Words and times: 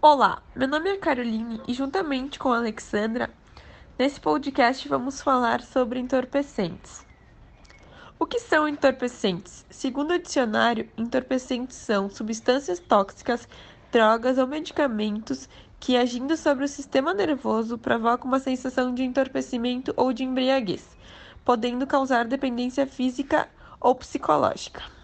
Olá, 0.00 0.40
meu 0.54 0.68
nome 0.68 0.90
é 0.90 0.96
Caroline 0.96 1.60
e, 1.66 1.74
juntamente 1.74 2.38
com 2.38 2.52
a 2.52 2.58
Alexandra, 2.58 3.28
nesse 3.98 4.20
podcast 4.20 4.86
vamos 4.86 5.20
falar 5.20 5.60
sobre 5.60 5.98
entorpecentes. 5.98 7.04
O 8.16 8.24
que 8.24 8.38
são 8.38 8.68
entorpecentes? 8.68 9.66
Segundo 9.68 10.12
o 10.12 10.18
dicionário, 10.18 10.88
entorpecentes 10.96 11.76
são 11.76 12.08
substâncias 12.08 12.78
tóxicas, 12.78 13.48
drogas 13.90 14.38
ou 14.38 14.46
medicamentos 14.46 15.48
que, 15.80 15.96
agindo 15.96 16.36
sobre 16.36 16.64
o 16.64 16.68
sistema 16.68 17.12
nervoso, 17.12 17.76
provocam 17.76 18.28
uma 18.28 18.38
sensação 18.38 18.94
de 18.94 19.02
entorpecimento 19.02 19.92
ou 19.96 20.12
de 20.12 20.22
embriaguez, 20.22 20.96
podendo 21.44 21.88
causar 21.88 22.24
dependência 22.24 22.86
física 22.86 23.48
ou 23.80 23.96
psicológica. 23.96 24.97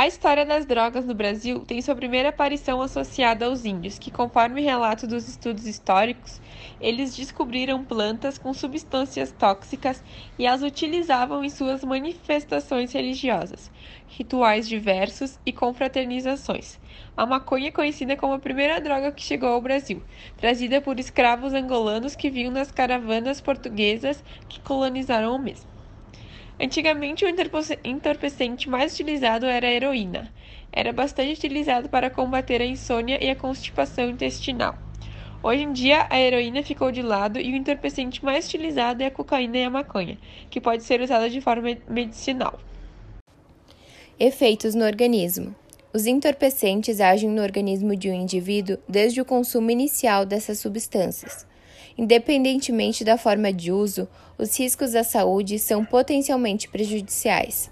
A 0.00 0.06
história 0.06 0.46
das 0.46 0.64
drogas 0.64 1.04
no 1.04 1.14
Brasil 1.14 1.62
tem 1.66 1.82
sua 1.82 1.94
primeira 1.94 2.30
aparição 2.30 2.80
associada 2.80 3.44
aos 3.44 3.66
índios, 3.66 3.98
que, 3.98 4.10
conforme 4.10 4.62
relato 4.62 5.06
dos 5.06 5.28
estudos 5.28 5.66
históricos, 5.66 6.40
eles 6.80 7.14
descobriram 7.14 7.84
plantas 7.84 8.38
com 8.38 8.54
substâncias 8.54 9.30
tóxicas 9.30 10.02
e 10.38 10.46
as 10.46 10.62
utilizavam 10.62 11.44
em 11.44 11.50
suas 11.50 11.84
manifestações 11.84 12.94
religiosas, 12.94 13.70
rituais 14.06 14.66
diversos 14.66 15.38
e 15.44 15.52
confraternizações. 15.52 16.80
A 17.14 17.26
maconha 17.26 17.68
é 17.68 17.70
conhecida 17.70 18.16
como 18.16 18.32
a 18.32 18.38
primeira 18.38 18.80
droga 18.80 19.12
que 19.12 19.22
chegou 19.22 19.50
ao 19.50 19.60
Brasil, 19.60 20.02
trazida 20.34 20.80
por 20.80 20.98
escravos 20.98 21.52
angolanos 21.52 22.16
que 22.16 22.30
vinham 22.30 22.50
nas 22.50 22.70
caravanas 22.70 23.38
portuguesas 23.38 24.24
que 24.48 24.62
colonizaram 24.62 25.36
o 25.36 25.38
mesmo. 25.38 25.79
Antigamente, 26.60 27.24
o 27.24 27.28
entorpecente 27.84 28.68
mais 28.68 28.92
utilizado 28.92 29.46
era 29.46 29.66
a 29.66 29.70
heroína. 29.70 30.30
Era 30.70 30.92
bastante 30.92 31.32
utilizado 31.32 31.88
para 31.88 32.10
combater 32.10 32.60
a 32.60 32.66
insônia 32.66 33.18
e 33.24 33.30
a 33.30 33.34
constipação 33.34 34.10
intestinal. 34.10 34.76
Hoje 35.42 35.62
em 35.62 35.72
dia, 35.72 36.06
a 36.10 36.20
heroína 36.20 36.62
ficou 36.62 36.92
de 36.92 37.00
lado 37.00 37.40
e 37.40 37.50
o 37.50 37.56
entorpecente 37.56 38.22
mais 38.22 38.46
utilizado 38.46 39.02
é 39.02 39.06
a 39.06 39.10
cocaína 39.10 39.56
e 39.56 39.64
a 39.64 39.70
maconha, 39.70 40.18
que 40.50 40.60
pode 40.60 40.82
ser 40.82 41.00
usada 41.00 41.30
de 41.30 41.40
forma 41.40 41.78
medicinal. 41.88 42.60
Efeitos 44.18 44.74
no 44.74 44.84
organismo. 44.84 45.54
Os 45.94 46.04
entorpecentes 46.04 47.00
agem 47.00 47.30
no 47.30 47.40
organismo 47.40 47.96
de 47.96 48.10
um 48.10 48.14
indivíduo 48.14 48.76
desde 48.86 49.18
o 49.18 49.24
consumo 49.24 49.70
inicial 49.70 50.26
dessas 50.26 50.58
substâncias. 50.58 51.46
Independentemente 52.00 53.04
da 53.04 53.18
forma 53.18 53.52
de 53.52 53.70
uso, 53.70 54.08
os 54.38 54.58
riscos 54.58 54.94
à 54.94 55.04
saúde 55.04 55.58
são 55.58 55.84
potencialmente 55.84 56.66
prejudiciais. 56.66 57.70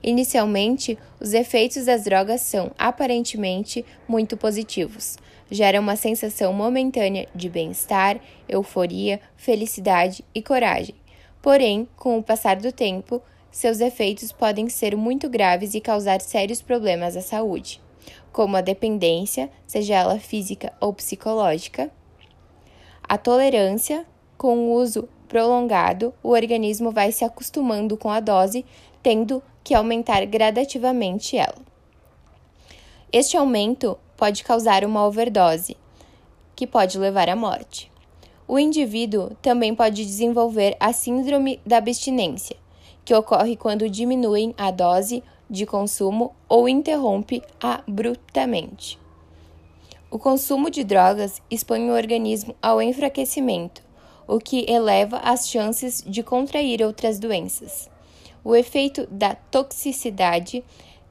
Inicialmente, 0.00 0.96
os 1.20 1.34
efeitos 1.34 1.86
das 1.86 2.04
drogas 2.04 2.40
são 2.42 2.70
aparentemente 2.78 3.84
muito 4.06 4.36
positivos. 4.36 5.16
Geram 5.50 5.80
uma 5.80 5.96
sensação 5.96 6.52
momentânea 6.52 7.26
de 7.34 7.48
bem-estar, 7.48 8.20
euforia, 8.48 9.20
felicidade 9.36 10.24
e 10.32 10.40
coragem. 10.40 10.94
Porém, 11.42 11.88
com 11.96 12.16
o 12.16 12.22
passar 12.22 12.54
do 12.54 12.70
tempo, 12.70 13.20
seus 13.50 13.80
efeitos 13.80 14.30
podem 14.30 14.68
ser 14.68 14.96
muito 14.96 15.28
graves 15.28 15.74
e 15.74 15.80
causar 15.80 16.20
sérios 16.20 16.62
problemas 16.62 17.16
à 17.16 17.20
saúde, 17.20 17.82
como 18.30 18.56
a 18.56 18.60
dependência, 18.60 19.50
seja 19.66 19.96
ela 19.96 20.20
física 20.20 20.72
ou 20.80 20.92
psicológica, 20.92 21.90
a 23.08 23.18
tolerância, 23.18 24.06
com 24.36 24.56
o 24.56 24.72
uso 24.74 25.08
prolongado, 25.28 26.14
o 26.22 26.30
organismo 26.30 26.90
vai 26.90 27.12
se 27.12 27.24
acostumando 27.24 27.96
com 27.96 28.10
a 28.10 28.20
dose, 28.20 28.64
tendo 29.02 29.42
que 29.62 29.74
aumentar 29.74 30.24
gradativamente 30.26 31.36
ela. 31.36 31.56
Este 33.12 33.36
aumento 33.36 33.98
pode 34.16 34.42
causar 34.42 34.84
uma 34.84 35.06
overdose, 35.06 35.76
que 36.56 36.66
pode 36.66 36.98
levar 36.98 37.28
à 37.28 37.36
morte. 37.36 37.90
O 38.46 38.58
indivíduo 38.58 39.30
também 39.40 39.74
pode 39.74 40.04
desenvolver 40.04 40.76
a 40.78 40.92
síndrome 40.92 41.60
da 41.64 41.78
abstinência, 41.78 42.56
que 43.04 43.14
ocorre 43.14 43.56
quando 43.56 43.88
diminuem 43.88 44.54
a 44.56 44.70
dose 44.70 45.22
de 45.48 45.66
consumo 45.66 46.34
ou 46.48 46.68
interrompe 46.68 47.42
abruptamente. 47.60 49.03
O 50.14 50.18
consumo 50.20 50.70
de 50.70 50.84
drogas 50.84 51.42
expõe 51.50 51.90
o 51.90 51.92
organismo 51.92 52.54
ao 52.62 52.80
enfraquecimento, 52.80 53.82
o 54.28 54.38
que 54.38 54.64
eleva 54.70 55.16
as 55.16 55.48
chances 55.48 56.04
de 56.06 56.22
contrair 56.22 56.82
outras 56.82 57.18
doenças. 57.18 57.90
O 58.44 58.54
efeito 58.54 59.08
da 59.10 59.34
toxicidade 59.34 60.62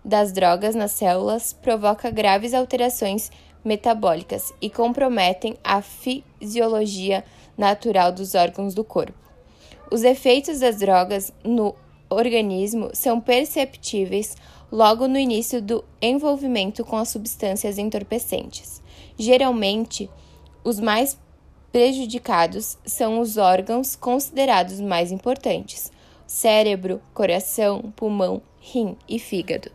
das 0.05 0.31
drogas 0.31 0.73
nas 0.73 0.93
células 0.93 1.51
provoca 1.51 2.09
graves 2.09 2.53
alterações 2.53 3.29
metabólicas 3.61 4.53
e 4.61 4.69
comprometem 4.69 5.57
a 5.61 5.81
fisiologia 5.81 7.25
natural 7.57 8.09
dos 8.09 8.35
órgãos 8.35 8.73
do 8.73 8.85
corpo. 8.85 9.19
Os 9.91 10.05
efeitos 10.05 10.61
das 10.61 10.77
drogas 10.77 11.33
no 11.43 11.75
organismo 12.09 12.89
são 12.93 13.19
perceptíveis 13.19 14.37
logo 14.73 15.07
no 15.07 15.19
início 15.19 15.61
do 15.61 15.85
envolvimento 16.01 16.83
com 16.83 16.97
as 16.97 17.09
substâncias 17.09 17.77
entorpecentes. 17.77 18.81
Geralmente, 19.15 20.09
os 20.63 20.79
mais 20.79 21.15
prejudicados 21.71 22.75
são 22.83 23.19
os 23.19 23.37
órgãos 23.37 23.95
considerados 23.95 24.81
mais 24.81 25.11
importantes: 25.11 25.91
cérebro, 26.25 26.99
coração, 27.13 27.93
pulmão, 27.95 28.41
rim 28.59 28.97
e 29.07 29.19
fígado. 29.19 29.71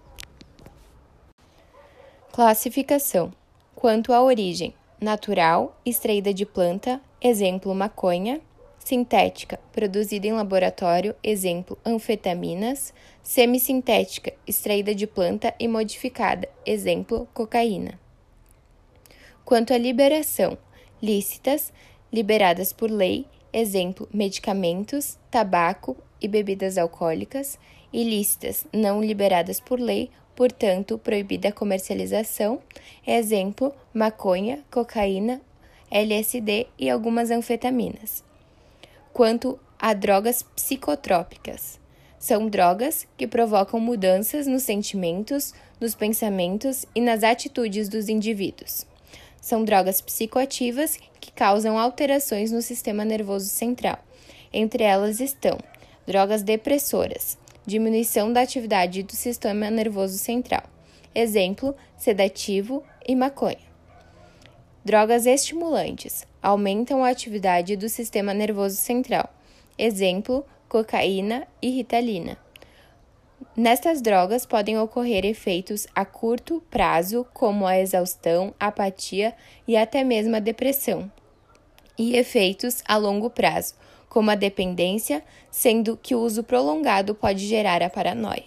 Classificação: 2.32 3.32
quanto 3.76 4.12
à 4.12 4.20
origem, 4.20 4.74
natural, 5.00 5.80
extraída 5.86 6.34
de 6.34 6.44
planta, 6.44 7.00
exemplo 7.22 7.72
maconha, 7.72 8.40
sintética, 8.88 9.60
produzida 9.70 10.26
em 10.26 10.32
laboratório, 10.32 11.14
exemplo 11.22 11.76
anfetaminas, 11.84 12.94
semissintética, 13.22 14.32
extraída 14.46 14.94
de 14.94 15.06
planta 15.06 15.54
e 15.60 15.68
modificada, 15.68 16.48
exemplo 16.64 17.28
cocaína. 17.34 18.00
Quanto 19.44 19.74
à 19.74 19.78
liberação, 19.78 20.56
lícitas, 21.02 21.70
liberadas 22.10 22.72
por 22.72 22.90
lei, 22.90 23.26
exemplo, 23.52 24.08
medicamentos, 24.10 25.18
tabaco 25.30 25.94
e 26.18 26.26
bebidas 26.26 26.78
alcoólicas, 26.78 27.58
ilícitas, 27.92 28.66
não 28.72 29.02
liberadas 29.02 29.60
por 29.60 29.78
lei, 29.78 30.10
portanto, 30.34 30.96
proibida 30.96 31.50
a 31.50 31.52
comercialização, 31.52 32.58
exemplo, 33.06 33.70
maconha, 33.92 34.64
cocaína, 34.70 35.42
LSD 35.90 36.68
e 36.78 36.88
algumas 36.88 37.30
anfetaminas. 37.30 38.26
Quanto 39.18 39.58
a 39.76 39.94
drogas 39.94 40.44
psicotrópicas, 40.44 41.80
são 42.20 42.48
drogas 42.48 43.04
que 43.16 43.26
provocam 43.26 43.80
mudanças 43.80 44.46
nos 44.46 44.62
sentimentos, 44.62 45.52
nos 45.80 45.92
pensamentos 45.92 46.86
e 46.94 47.00
nas 47.00 47.24
atitudes 47.24 47.88
dos 47.88 48.08
indivíduos. 48.08 48.86
São 49.40 49.64
drogas 49.64 50.00
psicoativas 50.00 50.96
que 51.20 51.32
causam 51.32 51.76
alterações 51.76 52.52
no 52.52 52.62
sistema 52.62 53.04
nervoso 53.04 53.48
central. 53.48 53.98
Entre 54.52 54.84
elas 54.84 55.18
estão 55.18 55.58
drogas 56.06 56.44
depressoras, 56.44 57.36
diminuição 57.66 58.32
da 58.32 58.42
atividade 58.42 59.02
do 59.02 59.16
sistema 59.16 59.68
nervoso 59.68 60.16
central. 60.16 60.62
Exemplo: 61.12 61.74
sedativo 61.96 62.84
e 63.04 63.16
maconha. 63.16 63.66
Drogas 64.84 65.26
estimulantes 65.26 66.24
aumentam 66.42 67.04
a 67.04 67.10
atividade 67.10 67.76
do 67.76 67.88
sistema 67.88 68.32
nervoso 68.32 68.76
central. 68.76 69.28
Exemplo: 69.78 70.44
cocaína 70.68 71.46
e 71.60 71.70
ritalina. 71.70 72.36
Nestas 73.56 74.00
drogas 74.00 74.46
podem 74.46 74.78
ocorrer 74.78 75.24
efeitos 75.24 75.86
a 75.94 76.04
curto 76.04 76.62
prazo, 76.70 77.26
como 77.32 77.66
a 77.66 77.78
exaustão, 77.78 78.54
apatia 78.58 79.34
e 79.66 79.76
até 79.76 80.04
mesmo 80.04 80.36
a 80.36 80.40
depressão, 80.40 81.10
e 81.96 82.16
efeitos 82.16 82.82
a 82.86 82.96
longo 82.96 83.30
prazo, 83.30 83.74
como 84.08 84.30
a 84.30 84.34
dependência, 84.34 85.24
sendo 85.50 85.96
que 85.96 86.14
o 86.14 86.20
uso 86.20 86.42
prolongado 86.42 87.14
pode 87.14 87.46
gerar 87.46 87.82
a 87.82 87.90
paranoia. 87.90 88.44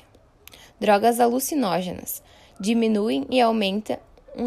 Drogas 0.80 1.20
alucinógenas 1.20 2.24
diminuem 2.60 3.26
e 3.30 3.42
aumentam 3.42 3.98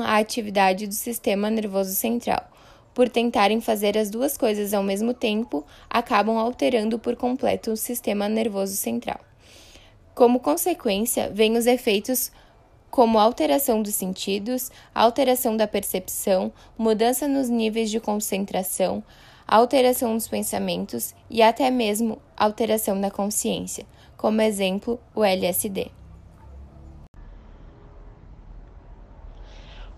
a 0.00 0.18
atividade 0.18 0.86
do 0.86 0.94
sistema 0.94 1.50
nervoso 1.50 1.92
central. 1.94 2.53
Por 2.94 3.08
tentarem 3.08 3.60
fazer 3.60 3.98
as 3.98 4.08
duas 4.08 4.38
coisas 4.38 4.72
ao 4.72 4.82
mesmo 4.82 5.12
tempo, 5.12 5.66
acabam 5.90 6.38
alterando 6.38 6.98
por 6.98 7.16
completo 7.16 7.72
o 7.72 7.76
sistema 7.76 8.28
nervoso 8.28 8.76
central. 8.76 9.20
Como 10.14 10.38
consequência, 10.38 11.28
vêm 11.30 11.56
os 11.56 11.66
efeitos 11.66 12.30
como 12.94 13.18
alteração 13.18 13.82
dos 13.82 13.96
sentidos, 13.96 14.70
alteração 14.94 15.56
da 15.56 15.66
percepção, 15.66 16.52
mudança 16.78 17.26
nos 17.26 17.48
níveis 17.48 17.90
de 17.90 17.98
concentração, 17.98 19.02
alteração 19.48 20.14
dos 20.14 20.28
pensamentos 20.28 21.12
e 21.28 21.42
até 21.42 21.68
mesmo 21.72 22.22
alteração 22.36 23.00
da 23.00 23.10
consciência, 23.10 23.84
como 24.16 24.40
exemplo 24.40 25.00
o 25.12 25.24
LSD. 25.24 25.90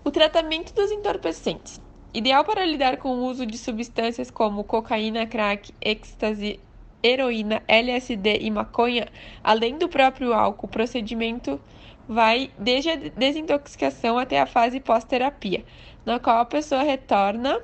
O 0.03 0.09
tratamento 0.09 0.73
dos 0.73 0.91
entorpecentes. 0.91 1.79
Ideal 2.13 2.43
para 2.45 2.65
lidar 2.65 2.97
com 2.97 3.09
o 3.09 3.25
uso 3.25 3.45
de 3.45 3.57
substâncias 3.57 4.31
como 4.31 4.63
cocaína, 4.63 5.27
crack, 5.27 5.73
êxtase, 5.81 6.59
heroína, 7.03 7.61
LSD 7.67 8.39
e 8.41 8.49
maconha, 8.49 9.07
além 9.43 9.77
do 9.77 9.89
próprio 9.89 10.33
álcool, 10.33 10.67
o 10.67 10.69
procedimento 10.69 11.59
vai 12.07 12.49
desde 12.57 12.89
a 12.89 12.95
desintoxicação 12.95 14.17
até 14.17 14.39
a 14.39 14.45
fase 14.45 14.79
pós-terapia, 14.79 15.65
na 16.05 16.17
qual 16.17 16.39
a 16.39 16.45
pessoa 16.45 16.81
retorna 16.81 17.61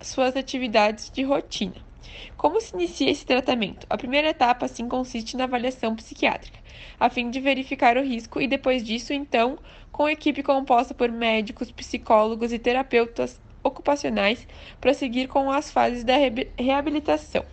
suas 0.00 0.36
atividades 0.36 1.08
de 1.08 1.22
rotina. 1.22 1.76
Como 2.36 2.60
se 2.60 2.74
inicia 2.74 3.10
esse 3.10 3.24
tratamento? 3.24 3.86
A 3.88 3.96
primeira 3.96 4.28
etapa, 4.28 4.66
assim, 4.66 4.88
consiste 4.88 5.36
na 5.36 5.44
avaliação 5.44 5.94
psiquiátrica, 5.94 6.58
a 6.98 7.08
fim 7.08 7.30
de 7.30 7.40
verificar 7.40 7.96
o 7.96 8.02
risco, 8.02 8.40
e 8.40 8.48
depois 8.48 8.82
disso, 8.82 9.12
então, 9.12 9.56
com 9.92 10.08
equipe 10.08 10.42
composta 10.42 10.92
por 10.92 11.10
médicos, 11.10 11.70
psicólogos 11.70 12.52
e 12.52 12.58
terapeutas 12.58 13.40
ocupacionais, 13.64 14.46
prosseguir 14.80 15.26
com 15.26 15.50
as 15.50 15.70
fases 15.70 16.04
da 16.04 16.14
reabilitação. 16.56 17.44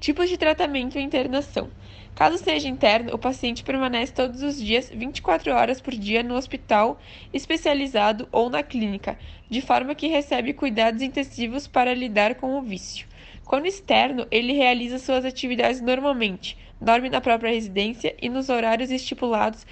Tipos 0.00 0.28
de 0.28 0.36
tratamento 0.36 0.98
e 0.98 1.02
internação. 1.02 1.70
Caso 2.14 2.38
seja 2.38 2.68
interno, 2.68 3.12
o 3.12 3.18
paciente 3.18 3.64
permanece 3.64 4.12
todos 4.12 4.40
os 4.40 4.56
dias, 4.56 4.88
24 4.88 5.52
horas 5.52 5.80
por 5.80 5.92
dia, 5.92 6.22
no 6.22 6.36
hospital 6.36 7.00
especializado 7.32 8.28
ou 8.30 8.48
na 8.48 8.62
clínica, 8.62 9.18
de 9.50 9.60
forma 9.60 9.96
que 9.96 10.06
recebe 10.06 10.52
cuidados 10.52 11.02
intensivos 11.02 11.66
para 11.66 11.92
lidar 11.92 12.36
com 12.36 12.56
o 12.56 12.62
vício. 12.62 13.08
Quando 13.44 13.66
externo, 13.66 14.26
ele 14.30 14.52
realiza 14.52 14.98
suas 14.98 15.24
atividades 15.24 15.80
normalmente, 15.80 16.56
dorme 16.80 17.10
na 17.10 17.20
própria 17.20 17.50
residência 17.50 18.14
e 18.22 18.28
nos 18.28 18.48
horários 18.48 18.92
estipulados 18.92 19.66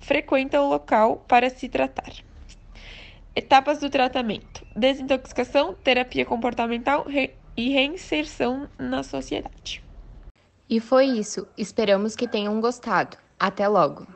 frequenta 0.00 0.60
o 0.60 0.68
local 0.68 1.24
para 1.26 1.48
se 1.48 1.68
tratar. 1.68 2.25
Etapas 3.36 3.78
do 3.80 3.90
tratamento: 3.90 4.64
desintoxicação, 4.74 5.74
terapia 5.74 6.24
comportamental 6.24 7.04
re 7.06 7.34
e 7.54 7.68
reinserção 7.68 8.68
na 8.78 9.02
sociedade. 9.02 9.82
E 10.68 10.80
foi 10.80 11.06
isso. 11.06 11.46
Esperamos 11.56 12.16
que 12.16 12.26
tenham 12.26 12.60
gostado. 12.60 13.16
Até 13.38 13.68
logo! 13.68 14.15